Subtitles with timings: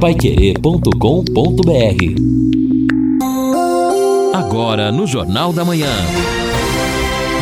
[0.00, 0.94] Paiquerê.com.br
[4.32, 5.90] Agora no Jornal da Manhã.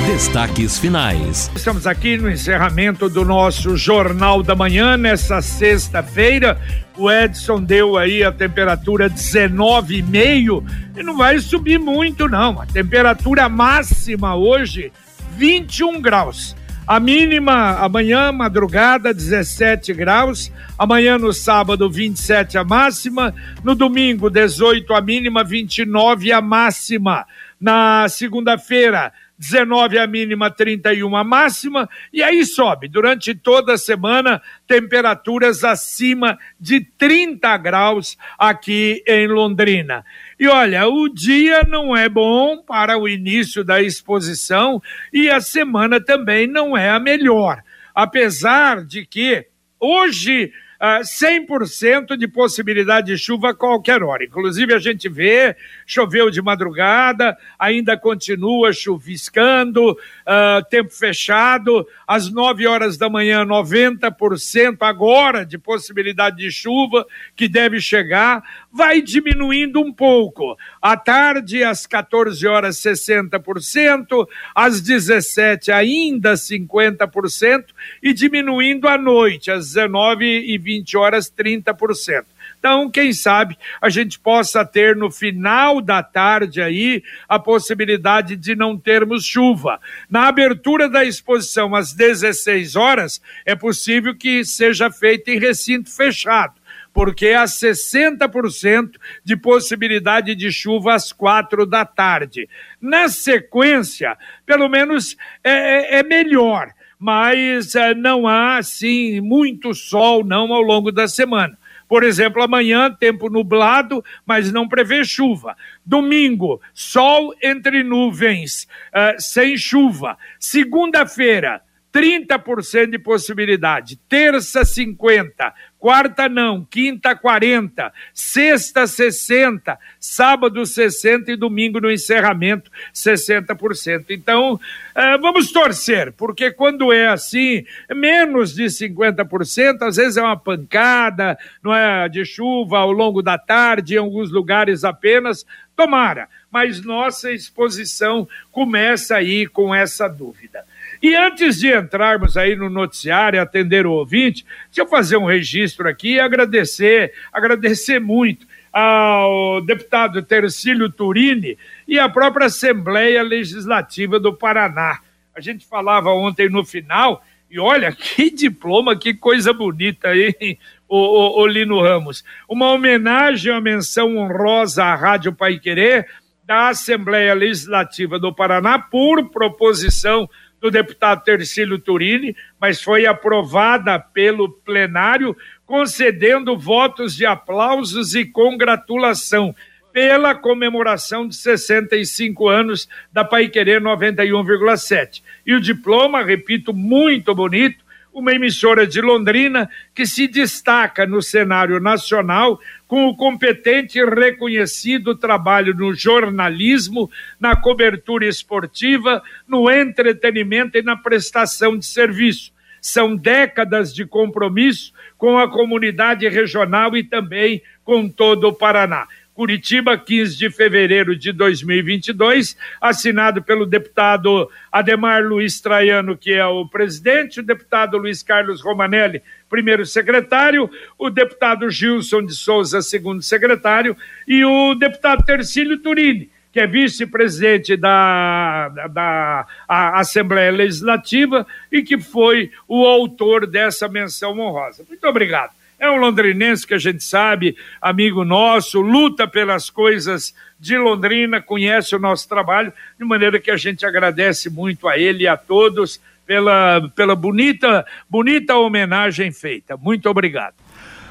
[0.07, 1.51] Destaques finais.
[1.55, 6.59] Estamos aqui no encerramento do nosso Jornal da Manhã, nessa sexta-feira.
[6.97, 10.65] O Edson deu aí a temperatura 19,5
[10.97, 12.59] e não vai subir muito, não.
[12.59, 14.91] A temperatura máxima hoje,
[15.37, 16.57] 21 graus.
[16.87, 20.53] A mínima amanhã, madrugada, 17 graus.
[20.79, 23.35] Amanhã no sábado, 27 a máxima.
[23.65, 27.27] No domingo, 18 a mínima, 29 a máxima.
[27.61, 34.41] Na segunda-feira, 19 a mínima, 31 a máxima, e aí sobe durante toda a semana
[34.67, 40.05] temperaturas acima de 30 graus aqui em Londrina.
[40.39, 44.83] E olha, o dia não é bom para o início da exposição
[45.13, 47.63] e a semana também não é a melhor.
[47.95, 49.47] Apesar de que
[49.80, 54.25] hoje ah, 100% de possibilidade de chuva a qualquer hora.
[54.25, 62.66] Inclusive, a gente vê, choveu de madrugada, ainda continua chuviscando, uh, tempo fechado, às 9
[62.66, 69.92] horas da manhã, 90% agora de possibilidade de chuva que deve chegar, vai diminuindo um
[69.92, 70.56] pouco.
[70.82, 77.64] À tarde, às 14 horas, 60%, às 17 ainda 50%
[78.02, 82.25] e diminuindo à noite, às 19 e 20 horas, 30%.
[82.59, 88.56] Então, quem sabe a gente possa ter no final da tarde aí a possibilidade de
[88.56, 89.81] não termos chuva.
[90.11, 96.55] Na abertura da exposição às 16 horas, é possível que seja feita em recinto fechado
[96.92, 102.48] porque há 60% de possibilidade de chuva às quatro da tarde.
[102.81, 110.25] Na sequência, pelo menos é, é, é melhor, mas é, não há, assim, muito sol
[110.25, 111.56] não ao longo da semana.
[111.88, 115.56] Por exemplo, amanhã, tempo nublado, mas não prevê chuva.
[115.84, 120.19] Domingo, sol entre nuvens, uh, sem chuva.
[120.41, 121.62] Segunda-feira,
[121.96, 123.96] 30% de possibilidade.
[124.06, 125.32] Terça, 50%.
[125.78, 126.62] Quarta, não.
[126.62, 127.90] Quinta, 40%.
[128.12, 129.78] Sexta, 60%.
[129.98, 134.10] Sábado, 60% e domingo, no encerramento, 60%.
[134.10, 134.60] Então,
[134.94, 141.38] eh, vamos torcer, porque quando é assim, menos de 50%, às vezes é uma pancada,
[141.62, 142.08] não é?
[142.10, 145.46] De chuva ao longo da tarde, em alguns lugares apenas.
[145.74, 146.28] Tomara.
[146.50, 150.64] Mas nossa exposição começa aí com essa dúvida.
[151.02, 155.26] E antes de entrarmos aí no noticiário e atender o ouvinte, deixa eu fazer um
[155.26, 161.56] registro aqui e agradecer, agradecer muito ao deputado Tercílio Turini
[161.88, 165.00] e à própria Assembleia Legislativa do Paraná.
[165.34, 170.58] A gente falava ontem no final, e olha que diploma, que coisa bonita aí,
[170.88, 172.24] o, o, o Lino Ramos.
[172.48, 176.06] Uma homenagem, uma menção honrosa à Rádio Pai Querer
[176.44, 180.28] da Assembleia Legislativa do Paraná por proposição
[180.66, 189.55] do deputado Tercílio Turini, mas foi aprovada pelo plenário, concedendo votos de aplausos e congratulação
[189.93, 195.22] pela comemoração de 65 anos da Paiquerê 91,7.
[195.47, 197.84] E o diploma, repito, muito bonito,
[198.16, 205.15] uma emissora de Londrina que se destaca no cenário nacional com o competente e reconhecido
[205.15, 212.53] trabalho no jornalismo, na cobertura esportiva, no entretenimento e na prestação de serviço.
[212.81, 219.06] São décadas de compromisso com a comunidade regional e também com todo o Paraná.
[219.36, 226.66] Curitiba, 15 de fevereiro de 2022, assinado pelo deputado Ademar Luiz Traiano, que é o
[226.66, 233.94] presidente, o deputado Luiz Carlos Romanelli, primeiro secretário, o deputado Gilson de Souza, segundo secretário,
[234.26, 241.98] e o deputado Tercílio Turini, que é vice-presidente da, da, da Assembleia Legislativa e que
[241.98, 244.82] foi o autor dessa menção honrosa.
[244.88, 245.56] Muito obrigado.
[245.78, 251.94] É um londrinense que a gente sabe, amigo nosso, luta pelas coisas de Londrina, conhece
[251.94, 256.00] o nosso trabalho, de maneira que a gente agradece muito a ele e a todos
[256.26, 259.76] pela, pela bonita, bonita homenagem feita.
[259.76, 260.55] Muito obrigado.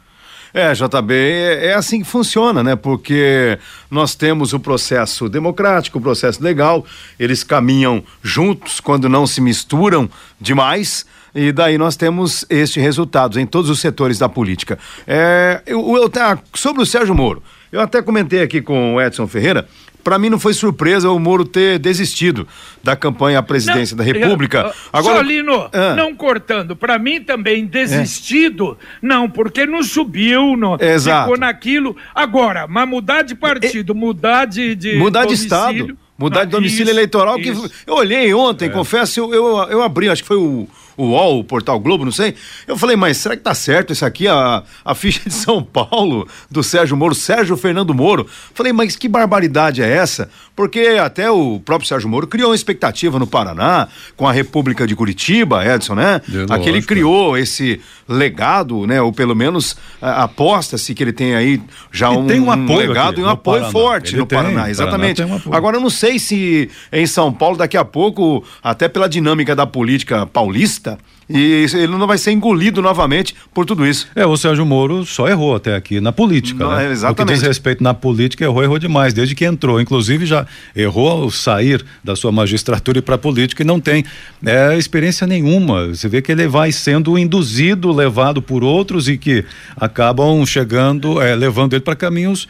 [0.53, 2.75] É, JB, é, é assim que funciona, né?
[2.75, 3.59] Porque
[3.91, 6.87] nós temos o processo democrático, o processo legal,
[7.19, 10.09] eles caminham juntos quando não se misturam
[10.41, 11.05] demais.
[11.39, 14.77] E daí nós temos este resultado em todos os setores da política.
[15.07, 16.11] É, eu, eu,
[16.53, 17.41] sobre o Sérgio Moro,
[17.71, 19.69] eu até comentei aqui com o Edson Ferreira,
[20.03, 22.49] para mim não foi surpresa o Moro ter desistido
[22.83, 24.75] da campanha à presidência não, da República.
[24.93, 25.95] Agora, Solino, ah.
[25.95, 28.97] não cortando, para mim também desistido, é.
[29.01, 31.23] não, porque não subiu, não Exato.
[31.23, 31.97] ficou naquilo.
[32.13, 36.91] Agora, mas mudar de partido, mudar de, de mudar de estado, mudar de domicílio isso,
[36.91, 37.69] eleitoral, isso.
[37.69, 38.69] que eu olhei ontem, é.
[38.71, 40.67] confesso, eu, eu, eu abri, acho que foi o
[40.99, 42.35] o UOL, o Portal Globo, não sei.
[42.67, 46.29] Eu falei, mas será que tá certo isso aqui, a, a ficha de São Paulo
[46.51, 48.27] do Sérgio Moro, Sérgio Fernando Moro?
[48.53, 50.29] Falei, mas que barbaridade é essa?
[50.57, 53.87] Porque até o próprio Sérgio Moro criou uma expectativa no Paraná,
[54.17, 56.21] com a República de Curitiba, Edson, né?
[56.51, 59.01] Aquele criou esse legado, né?
[59.01, 61.61] Ou pelo menos aposta-se que ele tem aí
[61.93, 63.73] já um, tem um, apoio um legado aqui, e um apoio Paraná.
[63.73, 65.23] forte ele no tem, Paraná, exatamente.
[65.23, 69.09] Paraná um Agora eu não sei se em São Paulo daqui a pouco, até pela
[69.09, 70.88] dinâmica da política paulista,
[71.29, 74.09] e ele não vai ser engolido novamente por tudo isso.
[74.15, 76.91] É, o Sérgio Moro só errou até aqui na política, não, né?
[76.91, 77.23] Exatamente.
[77.23, 79.79] O que diz respeito na política, errou, errou demais, desde que entrou.
[79.81, 84.05] Inclusive já errou ao sair da sua magistratura e para a política e não tem
[84.45, 85.89] é, experiência nenhuma.
[85.89, 89.45] Você vê que ele vai sendo induzido, levado por outros e que
[89.77, 92.49] acabam chegando, é, levando ele para caminhos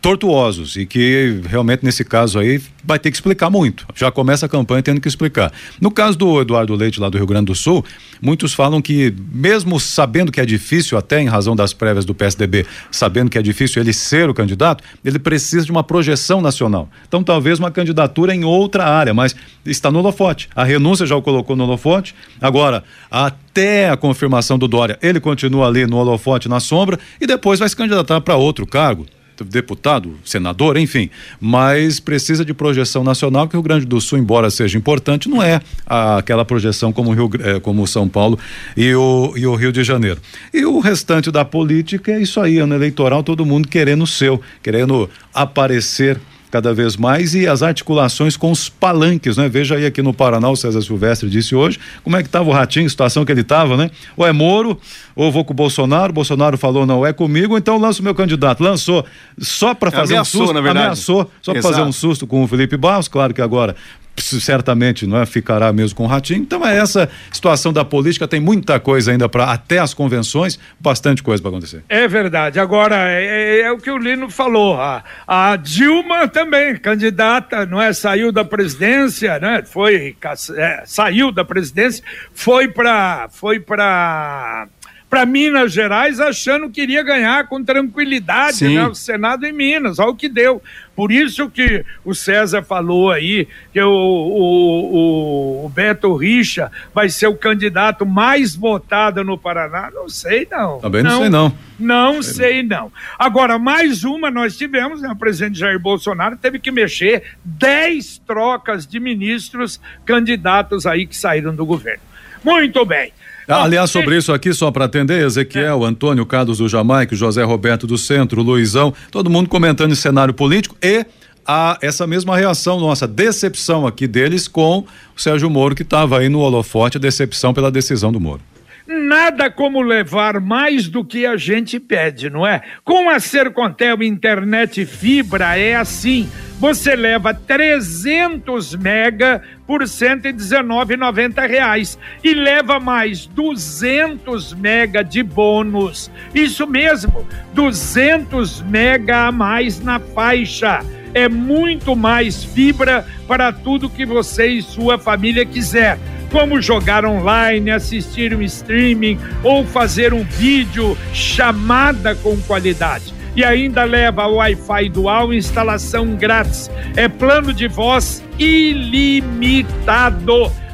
[0.00, 3.86] tortuosos e que realmente nesse caso aí vai ter que explicar muito.
[3.94, 5.52] Já começa a campanha tendo que explicar.
[5.80, 7.84] No caso do Eduardo Leite lá do Rio Grande do Sul,
[8.22, 12.64] muitos falam que mesmo sabendo que é difícil até em razão das prévias do PSDB,
[12.90, 16.88] sabendo que é difícil ele ser o candidato, ele precisa de uma projeção nacional.
[17.06, 19.34] Então talvez uma candidatura em outra área, mas
[19.66, 20.48] está no holofote.
[20.54, 22.14] A renúncia já o colocou no holofote.
[22.40, 27.58] Agora, até a confirmação do Dória, ele continua ali no holofote na sombra e depois
[27.58, 29.06] vai se candidatar para outro cargo
[29.44, 34.50] deputado, senador, enfim, mas precisa de projeção nacional, que o Rio Grande do Sul, embora
[34.50, 38.38] seja importante, não é aquela projeção como, Rio, é, como São Paulo
[38.76, 40.20] e o, e o Rio de Janeiro.
[40.52, 44.40] E o restante da política é isso aí, ano eleitoral, todo mundo querendo o seu,
[44.62, 46.18] querendo aparecer
[46.50, 49.48] cada vez mais e as articulações com os palanques, né?
[49.48, 52.52] Veja aí aqui no Paraná, o César Silvestre disse hoje, como é que estava o
[52.52, 53.90] Ratinho, situação que ele estava, né?
[54.16, 54.78] Ou é Moro,
[55.14, 58.62] ou vou com o Bolsonaro, Bolsonaro falou não é comigo, então lanço o meu candidato.
[58.62, 59.04] Lançou
[59.38, 62.76] só para fazer ameaçou, um susto, ameaçou, só para fazer um susto com o Felipe
[62.76, 63.76] Barros, claro que agora
[64.20, 66.40] certamente não é, ficará mesmo com o Ratinho.
[66.40, 71.22] Então é essa situação da política, tem muita coisa ainda para até as convenções, bastante
[71.22, 71.82] coisa para acontecer.
[71.88, 72.60] É verdade.
[72.60, 74.80] Agora é, é, é, o que o Lino falou.
[74.80, 79.62] A, a, Dilma também, candidata, não é, saiu da presidência, né?
[79.64, 80.16] Foi
[80.56, 84.68] é, saiu da presidência, foi para foi para
[85.08, 90.10] para Minas Gerais achando que iria ganhar com tranquilidade né, o Senado em Minas, olha
[90.10, 90.62] o que deu.
[90.94, 97.28] Por isso que o César falou aí que o, o, o Beto Richa vai ser
[97.28, 99.90] o candidato mais votado no Paraná.
[99.94, 100.80] Não sei, não.
[100.80, 101.54] Também não, não sei, não.
[101.78, 102.92] Não sei, sei não.
[103.18, 105.08] Agora, mais uma nós tivemos, né?
[105.08, 111.54] O presidente Jair Bolsonaro teve que mexer 10 trocas de ministros candidatos aí que saíram
[111.54, 112.02] do governo.
[112.44, 113.12] Muito bem.
[113.48, 115.88] Ah, aliás, sobre isso aqui, só para atender, Ezequiel, é.
[115.88, 120.76] Antônio Carlos do Jamaica, José Roberto do Centro, Luizão, todo mundo comentando esse cenário político
[120.82, 121.06] e
[121.46, 124.80] a essa mesma reação nossa, decepção aqui deles com
[125.16, 128.42] o Sérgio Moro, que estava aí no holofote, decepção pela decisão do Moro.
[128.90, 132.62] Nada como levar mais do que a gente pede, não é?
[132.82, 136.26] Com a Sercontel Internet Fibra é assim.
[136.58, 146.10] Você leva 300 mega por 119,90 reais e leva mais 200 mega de bônus.
[146.34, 150.80] Isso mesmo, 200 mega a mais na faixa.
[151.12, 155.98] É muito mais fibra para tudo que você e sua família quiser
[156.30, 163.14] como jogar online, assistir um streaming ou fazer um vídeo chamada com qualidade.
[163.34, 166.70] E ainda leva Wi-Fi dual, instalação grátis.
[166.96, 169.32] É plano de voz ilimitado.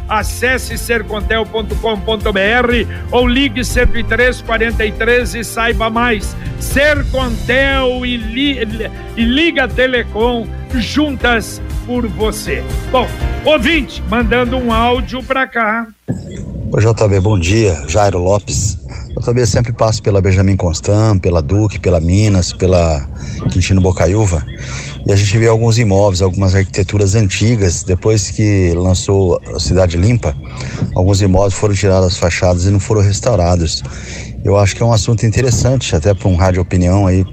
[0.08, 1.74] Acesse sercontel.com.br
[3.10, 6.36] ou ligue 103 43 e saiba mais.
[6.60, 8.58] Sercontel e, Li,
[9.16, 12.62] e Liga Telecom juntas por você.
[12.90, 13.06] Bom,
[13.44, 15.86] ouvinte, mandando um áudio para cá.
[16.08, 17.82] Oi, JB, bom dia.
[17.88, 18.78] Jairo Lopes.
[19.20, 23.06] JB sempre passo pela Benjamin Constant, pela Duque, pela Minas, pela
[23.50, 24.44] Quintino Bocaiúva.
[25.06, 27.84] E a gente vê alguns imóveis, algumas arquiteturas antigas.
[27.84, 30.34] Depois que lançou a Cidade Limpa,
[30.94, 33.82] alguns imóveis foram tirados das fachadas e não foram restaurados.
[34.44, 37.24] Eu acho que é um assunto interessante, até para um rádio opinião aí,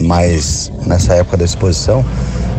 [0.00, 2.04] mais nessa época da exposição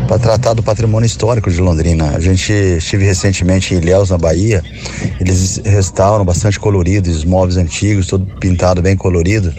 [0.07, 2.15] para tratar do patrimônio histórico de Londrina.
[2.15, 4.63] A gente estive recentemente em Ilhéus, na Bahia.
[5.19, 9.53] Eles restauram bastante colorido, os móveis antigos, todo pintado bem colorido.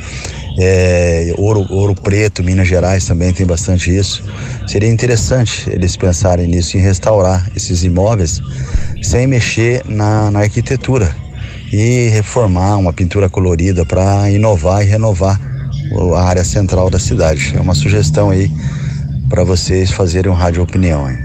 [0.58, 4.22] É, Ouro, Ouro Preto, Minas Gerais também tem bastante isso.
[4.66, 8.40] Seria interessante eles pensarem nisso, em restaurar esses imóveis
[9.02, 11.14] sem mexer na, na arquitetura
[11.72, 15.40] e reformar uma pintura colorida para inovar e renovar
[16.16, 17.54] a área central da cidade.
[17.56, 18.50] É uma sugestão aí
[19.28, 21.10] para vocês fazerem um rádio opinião.
[21.10, 21.18] Hein?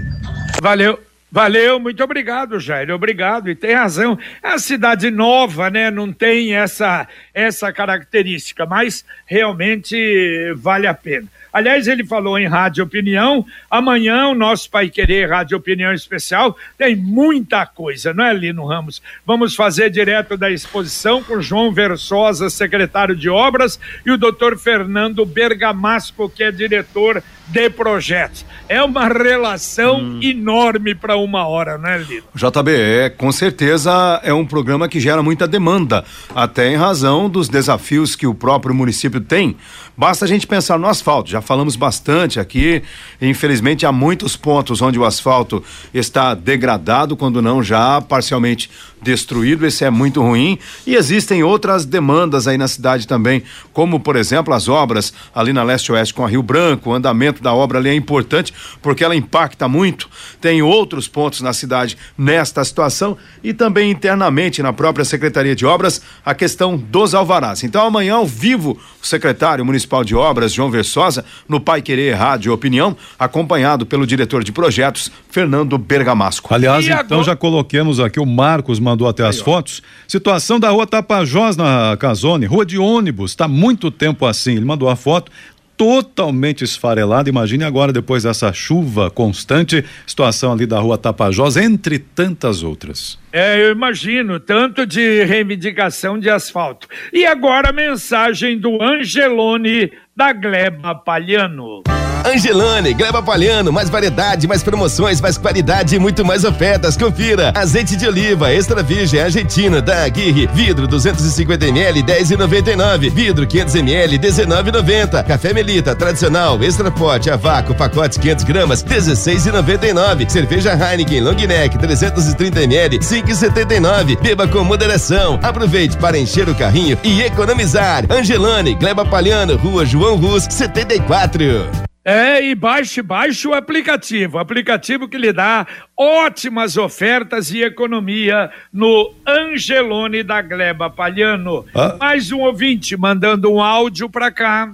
[0.60, 0.98] Valeu.
[1.34, 2.90] Valeu, muito obrigado, Jair.
[2.90, 3.48] Obrigado.
[3.48, 4.18] E tem razão.
[4.42, 5.90] É uma cidade nova, né?
[5.90, 11.26] Não tem essa, essa característica, mas realmente vale a pena.
[11.52, 13.44] Aliás, ele falou em Rádio Opinião.
[13.70, 19.02] Amanhã, o nosso Pai Querer Rádio Opinião Especial tem muita coisa, não é, Lino Ramos?
[19.26, 25.26] Vamos fazer direto da exposição com João Versosa, secretário de Obras, e o doutor Fernando
[25.26, 28.46] Bergamasco, que é diretor de projetos.
[28.68, 30.20] É uma relação hum.
[30.22, 32.24] enorme para uma hora, não é, Lino?
[32.34, 36.02] JB, é, com certeza é um programa que gera muita demanda,
[36.34, 39.56] até em razão dos desafios que o próprio município tem.
[39.94, 42.82] Basta a gente pensar no asfalto, já falamos bastante aqui.
[43.20, 48.70] Infelizmente, há muitos pontos onde o asfalto está degradado, quando não já parcialmente
[49.02, 49.66] destruído.
[49.66, 50.58] Esse é muito ruim.
[50.86, 53.42] E existem outras demandas aí na cidade também,
[53.72, 56.90] como, por exemplo, as obras ali na leste-oeste com a Rio Branco.
[56.90, 60.08] O andamento da obra ali é importante porque ela impacta muito.
[60.40, 66.00] Tem outros pontos na cidade nesta situação e também internamente na própria Secretaria de Obras
[66.24, 67.64] a questão dos alvarás.
[67.64, 72.52] Então, amanhã, ao vivo, o secretário municipal de obras, João Versosa, no Pai Querer Rádio
[72.52, 76.52] Opinião, acompanhado pelo diretor de projetos, Fernando Bergamasco.
[76.54, 77.22] Aliás, e então agora...
[77.24, 79.82] já coloquemos aqui, o Marcos mandou até as fotos.
[80.06, 84.56] Situação da rua Tapajós na Casone, rua de ônibus, está muito tempo assim.
[84.56, 85.32] Ele mandou a foto,
[85.76, 87.28] totalmente esfarelada.
[87.28, 93.18] Imagine agora, depois dessa chuva constante, situação ali da rua Tapajós, entre tantas outras.
[93.32, 96.86] É, eu imagino, tanto de reivindicação de asfalto.
[97.12, 101.82] E agora a mensagem do Angelone da Gleba Palhano.
[102.24, 106.96] Angelone, Gleba Palhano, mais variedade, mais promoções, mais qualidade e muito mais ofertas.
[106.96, 107.52] Confira.
[107.54, 114.18] Azeite de oliva extra virgem argentina da Aguirre, vidro 250 ml 10,99, vidro 500 ml
[114.18, 115.24] 19,90.
[115.24, 120.28] Café Melita tradicional extra pote a vácuo pacote 500 gramas 16,99.
[120.28, 124.20] Cerveja Heineken Long Neck 330 ml 5,79.
[124.20, 125.38] Beba com moderação.
[125.42, 128.04] Aproveite para encher o carrinho e economizar.
[128.10, 131.91] Angelone, Gleba Palhano, Rua João Rus 74.
[132.04, 134.38] É, e baixe, baixe o aplicativo.
[134.38, 141.64] Aplicativo que lhe dá ótimas ofertas e economia no Angelone da Gleba Palhano.
[141.74, 141.96] Ah.
[142.00, 144.72] Mais um ouvinte mandando um áudio para cá.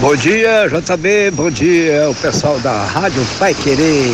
[0.00, 1.30] Bom dia, JB.
[1.30, 4.10] Bom dia, o pessoal da Rádio Pai Querer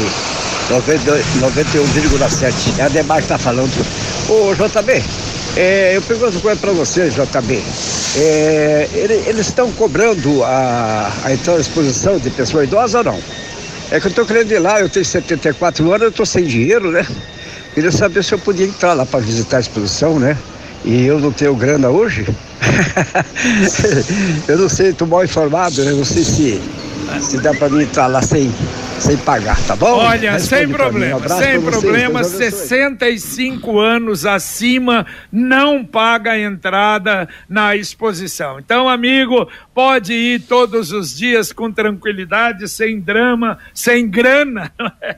[0.69, 2.79] 91,7.
[2.79, 3.73] É a Debaixo que tá falando.
[4.29, 5.03] Ô, JB,
[5.57, 7.63] é, eu pergunto uma coisa para vocês, JB.
[8.17, 8.89] É,
[9.27, 13.21] eles estão cobrando a, a então a exposição de pessoa idosa ou não?
[13.91, 16.91] É que eu estou querendo ir lá, eu tenho 74 anos, eu estou sem dinheiro,
[16.91, 17.07] né?
[17.75, 20.37] Queria saber se eu podia entrar lá para visitar a exposição, né?
[20.85, 22.27] E eu não tenho grana hoje.
[24.49, 25.93] eu não sei, estou mal informado, né?
[25.93, 26.61] Não sei se,
[27.21, 28.53] se dá para mim entrar lá sem,
[29.01, 29.97] sem pagar, tá bom?
[29.97, 38.59] Olha, Responde sem problema, um sem problema, 65 anos acima não paga entrada na exposição.
[38.59, 45.17] Então, amigo, pode ir todos os dias com tranquilidade, sem drama, sem grana, é?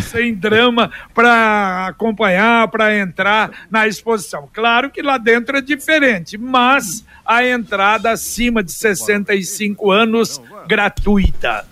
[0.00, 4.48] sem drama para acompanhar, para entrar na exposição.
[4.52, 7.04] Claro que lá dentro é diferente, mas
[7.36, 11.64] a entrada acima de 65 anos gratuita.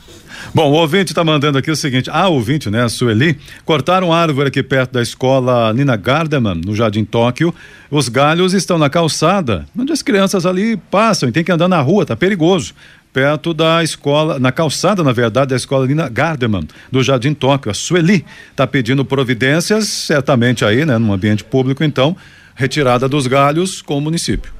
[0.54, 4.48] Bom, o ouvinte está mandando aqui o seguinte: ah, ouvinte, né, a Sueli, cortaram árvore
[4.48, 7.54] aqui perto da escola Nina Gardeman, no Jardim Tóquio.
[7.90, 11.80] Os galhos estão na calçada, onde as crianças ali passam e tem que andar na
[11.80, 12.74] rua, tá perigoso
[13.12, 17.68] perto da escola, na calçada, na verdade, da escola Nina Gardeman, do Jardim Tóquio.
[17.68, 22.16] A Sueli está pedindo providências, certamente aí, né, no ambiente público, então,
[22.54, 24.59] retirada dos galhos com o município.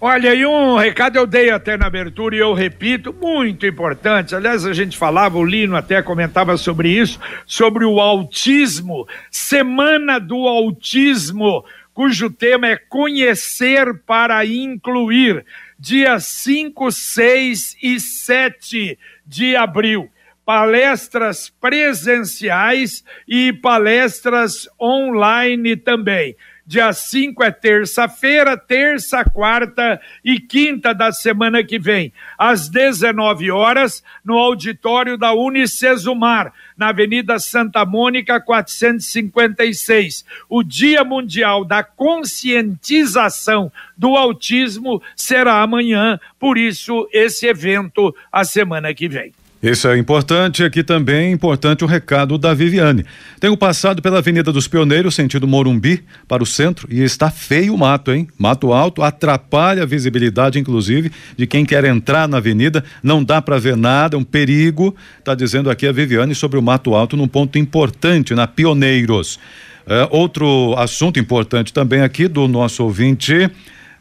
[0.00, 4.32] Olha, e um recado eu dei até na abertura e eu repito, muito importante.
[4.32, 10.46] Aliás, a gente falava, o Lino até comentava sobre isso, sobre o autismo, Semana do
[10.46, 15.44] Autismo, cujo tema é Conhecer para Incluir,
[15.76, 20.08] dia 5, 6 e 7 de abril
[20.46, 26.34] palestras presenciais e palestras online também
[26.68, 34.04] Dia 5 é terça-feira, terça, quarta e quinta da semana que vem, às 19 horas,
[34.22, 40.26] no auditório da Unicesumar, na Avenida Santa Mônica, 456.
[40.46, 48.92] O Dia Mundial da Conscientização do Autismo será amanhã, por isso esse evento a semana
[48.92, 49.32] que vem.
[49.62, 50.62] Isso é importante.
[50.62, 53.04] Aqui também é importante o recado da Viviane.
[53.40, 57.78] Tenho passado pela Avenida dos Pioneiros, sentido Morumbi, para o centro, e está feio o
[57.78, 58.28] mato, hein?
[58.38, 62.84] Mato alto, atrapalha a visibilidade, inclusive, de quem quer entrar na avenida.
[63.02, 64.94] Não dá para ver nada, é um perigo.
[65.18, 69.40] Está dizendo aqui a Viviane sobre o mato alto num ponto importante, na Pioneiros.
[69.88, 73.50] É, outro assunto importante também aqui do nosso ouvinte.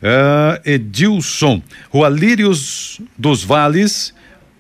[0.04, 4.14] É, Edilson, Rua Lírios dos Vales,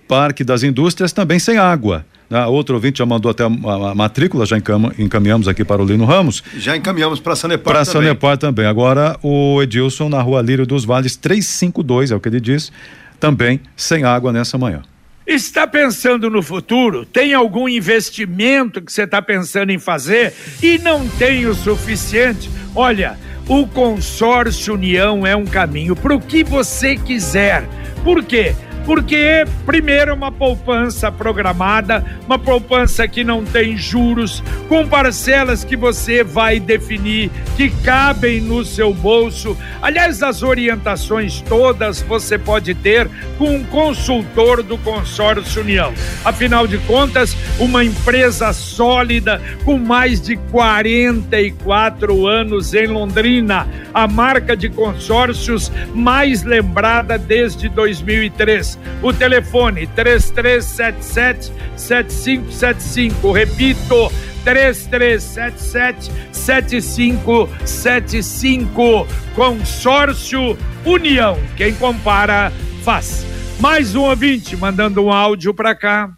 [0.07, 2.05] Parque das Indústrias também sem água.
[2.29, 3.49] Ah, outro ouvinte já mandou até a,
[3.95, 4.57] matrícula, já
[4.97, 6.43] encaminhamos aqui para o Lino Ramos.
[6.57, 8.65] Já encaminhamos para a Sanepar Para a Sanepar também.
[8.65, 12.71] Agora o Edilson na rua Lírio dos Vales 352, é o que ele diz,
[13.19, 14.81] também sem água nessa manhã.
[15.25, 17.05] Está pensando no futuro?
[17.05, 22.49] Tem algum investimento que você está pensando em fazer e não tem o suficiente?
[22.73, 23.17] Olha,
[23.47, 27.67] o consórcio União é um caminho para o que você quiser.
[28.03, 28.55] Por quê?
[28.87, 36.23] Porque, primeiro, uma poupança programada, uma poupança que não tem juros, com parcelas que você
[36.23, 39.57] vai definir, que cabem no seu bolso.
[39.81, 45.93] Aliás, as orientações todas você pode ter com um consultor do Consórcio União.
[46.23, 54.55] Afinal de contas, uma empresa sólida com mais de 44 anos em Londrina, a marca
[54.55, 58.76] de consórcios mais lembrada desde 2003.
[59.01, 63.31] O telefone 3377 7575.
[63.31, 64.11] Repito,
[64.43, 69.07] 3377 7575.
[69.35, 71.39] Consórcio União.
[71.55, 72.51] Quem compara,
[72.83, 73.25] faz.
[73.59, 76.09] Mais um ouvinte mandando um áudio para cá.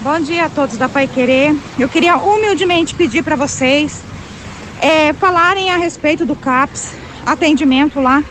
[0.00, 1.54] Bom dia a todos da Pai Querer.
[1.78, 4.04] Eu queria humildemente pedir para vocês
[4.80, 8.22] é, falarem a respeito do CAPS, atendimento lá,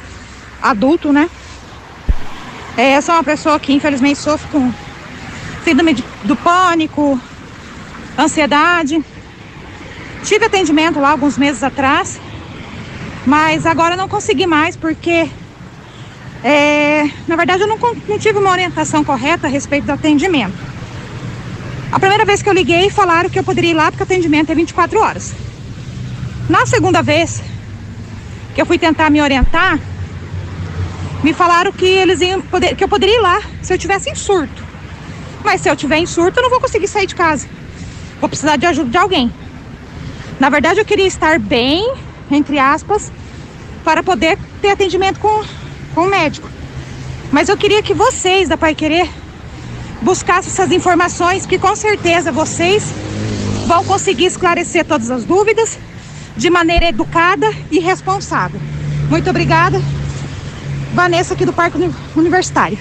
[0.61, 1.29] adulto, né?
[2.77, 4.73] É, eu sou uma pessoa que infelizmente sofre com
[5.63, 7.19] síndrome do pânico,
[8.17, 9.01] ansiedade.
[10.23, 12.19] Tive atendimento lá alguns meses atrás,
[13.25, 15.29] mas agora não consegui mais porque,
[16.43, 20.57] é, na verdade, eu não, não tive uma orientação correta a respeito do atendimento.
[21.91, 24.51] A primeira vez que eu liguei, falaram que eu poderia ir lá porque o atendimento
[24.51, 25.33] é 24 horas.
[26.49, 27.41] Na segunda vez
[28.53, 29.79] que eu fui tentar me orientar,
[31.25, 34.13] me falaram que eles iam poder, que eu poderia ir lá se eu tivesse em
[34.13, 34.63] surto.
[35.43, 37.47] Mas se eu tiver em surto, eu não vou conseguir sair de casa.
[38.19, 39.33] Vou precisar de ajuda de alguém.
[40.39, 41.91] Na verdade, eu queria estar bem,
[42.29, 43.11] entre aspas,
[43.83, 45.43] para poder ter atendimento com,
[45.95, 46.47] com o médico.
[47.31, 49.09] Mas eu queria que vocês da Pai Querer
[50.03, 52.83] buscassem essas informações, que com certeza vocês
[53.65, 55.79] vão conseguir esclarecer todas as dúvidas
[56.37, 58.61] de maneira educada e responsável.
[59.09, 59.81] Muito obrigada.
[60.95, 61.77] Vanessa aqui do Parque
[62.15, 62.77] Universitário.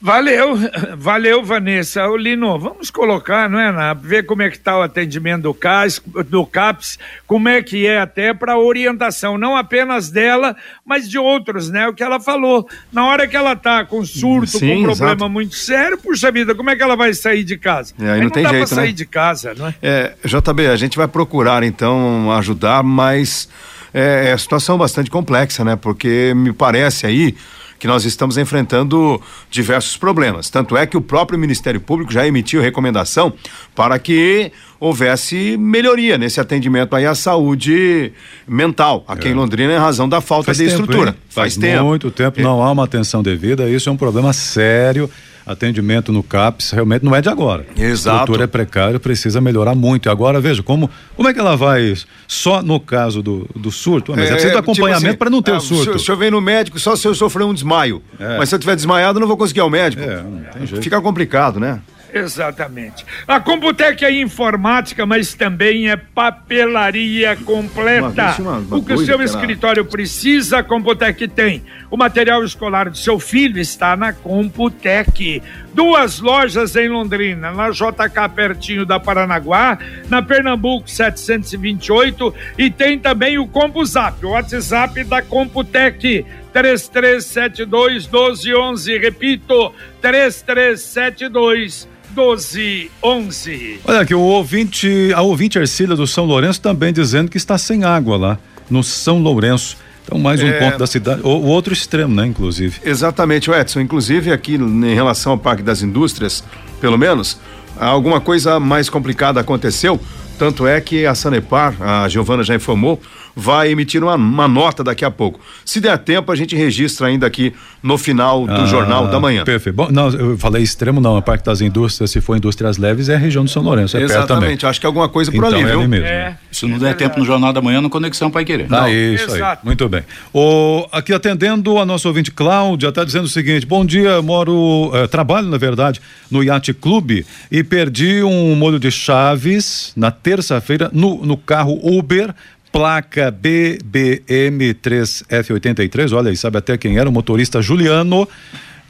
[0.00, 0.56] Valeu,
[0.96, 2.06] valeu, Vanessa.
[2.06, 5.54] Ô, Lino, vamos colocar, não é, na, ver como é que está o atendimento do
[5.54, 10.54] CAS, do CAPS, como é que é até para orientação, não apenas dela,
[10.86, 11.88] mas de outros, né?
[11.88, 12.68] O que ela falou.
[12.92, 15.30] Na hora que ela tá com surto, Sim, com um problema exato.
[15.30, 17.94] muito sério, puxa vida, como é que ela vai sair de casa?
[17.98, 18.92] É, aí não, não tem dá jeito, pra sair né?
[18.92, 19.74] de casa, não é?
[19.82, 23.48] É, JB, a gente vai procurar então ajudar, mas
[23.94, 25.76] é, é situação bastante complexa, né?
[25.76, 27.34] Porque me parece aí
[27.78, 30.48] que nós estamos enfrentando diversos problemas.
[30.48, 33.32] Tanto é que o próprio Ministério Público já emitiu recomendação
[33.74, 38.12] para que houvesse melhoria nesse atendimento aí à saúde
[38.48, 39.30] mental aqui é.
[39.30, 41.10] em Londrina em razão da falta Faz de tempo, estrutura.
[41.10, 41.16] Hein?
[41.28, 41.84] Faz, Faz tempo.
[41.84, 45.10] muito tempo, não há uma atenção devida, isso é um problema sério
[45.46, 47.66] atendimento no CAPS realmente não é de agora.
[47.76, 48.16] Exato.
[48.16, 50.06] A estrutura é precária, precisa melhorar muito.
[50.06, 51.94] E agora, veja, como, como é que ela vai
[52.26, 54.12] só no caso do, do surto?
[54.12, 55.96] Mas é, é preciso acompanhamento tipo assim, para não ter ah, o surto.
[55.96, 58.02] O senhor vem no médico só se eu sofrer um desmaio.
[58.18, 58.38] É.
[58.38, 60.02] Mas se eu tiver desmaiado, eu não vou conseguir ir ao médico.
[60.02, 60.82] É, não tem jeito.
[60.82, 61.80] Fica complicado, né?
[62.14, 63.04] Exatamente.
[63.26, 68.36] A Computec é informática, mas também é papelaria completa.
[68.38, 71.64] Uma, uma, o que o seu escritório precisa, a Computec tem.
[71.90, 75.42] O material escolar do seu filho está na Computec.
[75.74, 79.76] Duas lojas em Londrina, na JK pertinho da Paranaguá,
[80.08, 86.24] na Pernambuco 728 e tem também o CompuZap, o WhatsApp da Computec.
[86.52, 93.80] 3372 1211, repito, 3372 1211.
[93.84, 97.84] Olha aqui, o ouvinte, a ouvinte Ercília do São Lourenço também dizendo que está sem
[97.84, 98.38] água lá.
[98.70, 99.76] no São Lourenço.
[100.02, 100.58] Então, mais um É.
[100.58, 101.20] ponto da cidade.
[101.22, 102.80] O, o outro extremo, né, inclusive.
[102.84, 103.80] Exatamente, o Edson.
[103.80, 106.42] Inclusive aqui em relação ao Parque das Indústrias,
[106.80, 107.38] pelo menos,
[107.78, 110.00] alguma coisa mais complicada aconteceu.
[110.38, 113.00] Tanto é que a Sanepar, a Giovana já informou,
[113.36, 115.40] vai emitir uma, uma nota daqui a pouco.
[115.64, 119.44] Se der tempo, a gente registra ainda aqui no final do Ah, Jornal da Manhã.
[119.44, 119.74] Perfeito.
[119.76, 121.16] Bom, não, eu falei extremo, não.
[121.16, 123.96] A Parque das Indústrias, se for Indústrias Leves, é a região do São Lourenço.
[123.96, 124.24] É perto também.
[124.36, 125.78] Exatamente, acho que alguma coisa por Então, ali, é viu?
[125.80, 126.06] ali mesmo.
[126.06, 126.38] É.
[126.50, 128.66] Se não der tempo no Jornal da Manhã, no Conexão Pai Querer.
[128.70, 129.60] Ah, isso Exato.
[129.62, 129.66] aí.
[129.66, 130.02] Muito bem.
[130.32, 135.06] O, aqui atendendo a nossa ouvinte Cláudia, está dizendo o seguinte: bom dia, moro, eh,
[135.06, 141.24] trabalho, na verdade, no Yacht Clube e perdi um molho de chaves na terça-feira no,
[141.24, 142.34] no carro Uber.
[142.74, 148.28] Placa BBM3F83, olha aí, sabe até quem era o motorista Juliano.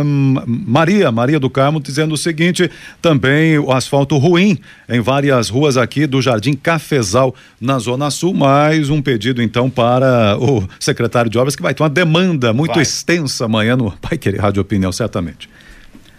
[0.04, 2.70] um, Maria, Maria do Carmo, dizendo o seguinte:
[3.02, 8.57] também o asfalto ruim em várias ruas aqui do Jardim Cafezal na Zona Sul, mas
[8.58, 12.74] mais um pedido então para o secretário de obras que vai ter uma demanda muito
[12.74, 12.82] vai.
[12.82, 15.48] extensa amanhã no Pai Querer Rádio Opinião, certamente.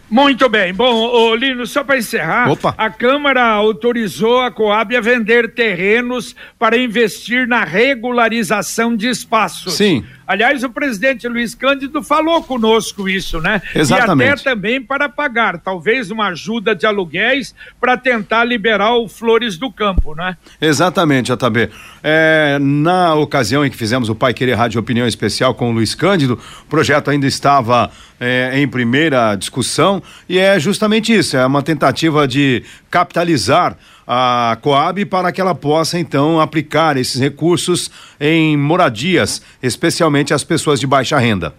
[0.09, 0.73] Muito bem.
[0.73, 2.75] Bom, ô, Lino, só para encerrar, Opa.
[2.79, 9.75] a Câmara autorizou a Coab a vender terrenos para investir na regularização de espaços.
[9.75, 10.05] Sim.
[10.29, 13.63] Aliás, o presidente Luiz Cândido falou conosco isso, né?
[13.75, 14.29] Exatamente.
[14.29, 19.57] E até também para pagar, talvez uma ajuda de aluguéis para tentar liberar o Flores
[19.57, 20.37] do Campo, né?
[20.61, 21.71] Exatamente, JB.
[22.03, 25.95] É, na ocasião em que fizemos o Pai Querer Rádio Opinião Especial com o Luiz
[25.95, 31.63] Cândido, o projeto ainda estava é, em primeira discussão e é justamente isso, é uma
[31.63, 33.79] tentativa de capitalizar
[34.11, 40.81] a Coab para que ela possa então aplicar esses recursos em moradias, especialmente as pessoas
[40.81, 41.55] de baixa renda.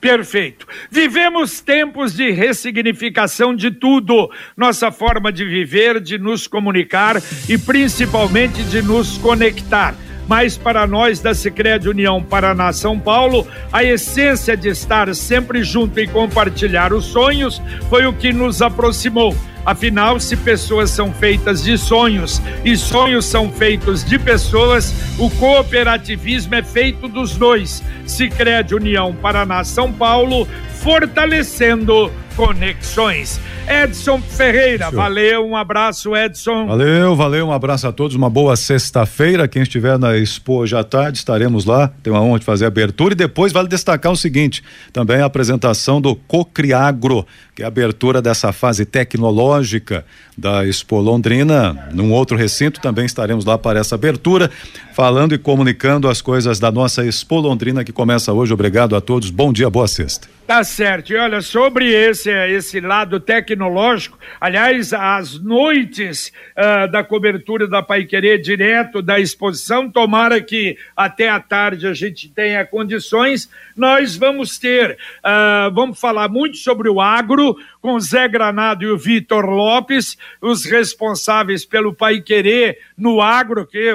[0.00, 0.66] Perfeito.
[0.90, 4.30] Vivemos tempos de ressignificação de tudo.
[4.56, 9.94] Nossa forma de viver, de nos comunicar e principalmente de nos conectar.
[10.26, 16.00] Mas para nós da Sicredi União Paraná São Paulo, a essência de estar sempre junto
[16.00, 19.34] e compartilhar os sonhos foi o que nos aproximou
[19.64, 26.54] Afinal, se pessoas são feitas de sonhos e sonhos são feitos de pessoas, o cooperativismo
[26.54, 27.82] é feito dos dois.
[28.06, 30.46] Sicredi União Paraná São Paulo,
[30.82, 33.40] fortalecendo conexões.
[33.66, 36.66] Edson Ferreira, valeu, um abraço, Edson.
[36.66, 39.48] Valeu, valeu, um abraço a todos, uma boa sexta-feira.
[39.48, 41.90] Quem estiver na Expo hoje à tarde, estaremos lá.
[42.02, 45.24] Tem uma honra de fazer a abertura e depois vale destacar o seguinte: também a
[45.24, 50.04] apresentação do Cocriagro, que é a abertura dessa fase tecnológica
[50.36, 51.88] da Expo Londrina.
[51.92, 54.50] Num outro recinto também estaremos lá para essa abertura,
[54.94, 58.54] falando e comunicando as coisas da nossa Expo Londrina que começa hoje.
[58.54, 60.28] Obrigado a todos, bom dia, boa sexta.
[60.46, 61.10] Tá certo.
[61.10, 68.04] E olha, sobre esse, esse lado tecnológico, aliás, as noites uh, da cobertura da Pai
[68.04, 74.58] Querer direto da exposição, tomara que até a tarde a gente tenha condições, nós vamos
[74.58, 80.16] ter, uh, vamos falar muito sobre o agro, com Zé Granado e o Vitor Lopes,
[80.42, 83.92] os responsáveis pelo Pai Querer no agro, que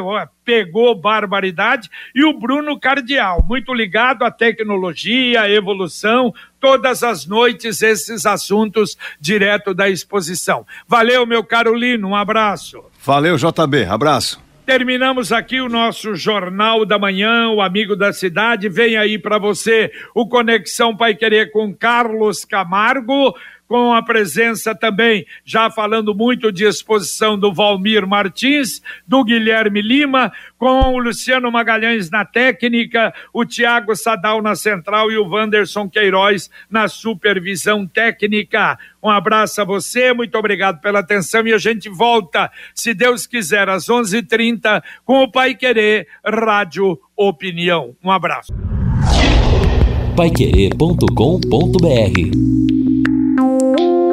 [0.50, 7.84] pegou barbaridade, e o Bruno Cardial, muito ligado à tecnologia, à evolução, todas as noites
[7.84, 10.66] esses assuntos direto da exposição.
[10.88, 12.84] Valeu, meu caro Lino, um abraço.
[13.06, 14.42] Valeu, JB, abraço.
[14.66, 18.70] Terminamos aqui o nosso Jornal da Manhã, o Amigo da Cidade.
[18.70, 23.36] Vem aí para você o Conexão Pai Querer com Carlos Camargo
[23.70, 30.34] com a presença também, já falando muito de exposição do Valmir Martins, do Guilherme Lima,
[30.58, 36.50] com o Luciano Magalhães na técnica, o Tiago Sadal na central e o Wanderson Queiroz
[36.68, 38.80] na supervisão técnica.
[39.02, 43.70] Um abraço a você, muito obrigado pela atenção e a gente volta, se Deus quiser,
[43.70, 47.96] às 11:30 h 30 com o Pai Querer Rádio Opinião.
[48.04, 48.52] Um abraço.
[50.16, 52.79] Paiquerê.com.br
[53.60, 54.09] Música